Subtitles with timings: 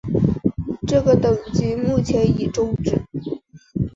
[0.87, 3.03] 这个等级目前已终止。